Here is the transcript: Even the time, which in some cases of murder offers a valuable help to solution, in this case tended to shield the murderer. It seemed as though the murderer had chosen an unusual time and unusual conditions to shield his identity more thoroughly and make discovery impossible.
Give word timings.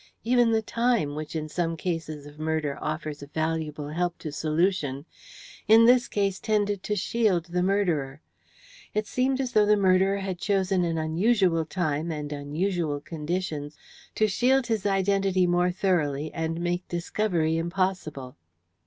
Even 0.23 0.49
the 0.49 0.63
time, 0.63 1.13
which 1.13 1.35
in 1.35 1.47
some 1.47 1.77
cases 1.77 2.25
of 2.25 2.39
murder 2.39 2.75
offers 2.81 3.21
a 3.21 3.27
valuable 3.27 3.89
help 3.89 4.17
to 4.17 4.31
solution, 4.31 5.05
in 5.67 5.85
this 5.85 6.07
case 6.07 6.39
tended 6.39 6.81
to 6.81 6.95
shield 6.95 7.45
the 7.45 7.61
murderer. 7.61 8.19
It 8.95 9.05
seemed 9.05 9.39
as 9.39 9.51
though 9.51 9.67
the 9.67 9.77
murderer 9.77 10.17
had 10.17 10.39
chosen 10.39 10.83
an 10.85 10.97
unusual 10.97 11.65
time 11.65 12.11
and 12.11 12.33
unusual 12.33 12.99
conditions 12.99 13.77
to 14.15 14.27
shield 14.27 14.65
his 14.65 14.87
identity 14.87 15.45
more 15.45 15.69
thoroughly 15.71 16.33
and 16.33 16.59
make 16.59 16.87
discovery 16.87 17.57
impossible. 17.57 18.37